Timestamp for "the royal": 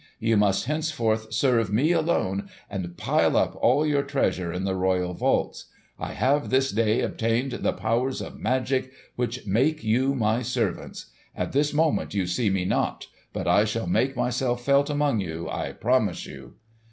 4.63-5.13